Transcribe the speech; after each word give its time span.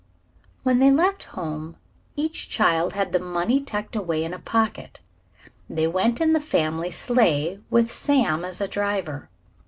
When 0.63 0.79
they 0.79 0.89
left 0.89 1.25
home 1.37 1.77
each 2.15 2.49
child 2.49 2.93
had 2.93 3.11
the 3.11 3.19
money 3.19 3.61
tucked 3.61 3.95
away 3.95 4.23
in 4.23 4.33
a 4.33 4.39
pocket. 4.39 4.99
They 5.69 5.85
went 5.85 6.19
in 6.19 6.33
the 6.33 6.39
family 6.39 6.89
sleigh, 6.89 7.59
with 7.69 7.91
Sam 7.91 8.43
as 8.43 8.59
a 8.59 8.67
driver. 8.67 9.29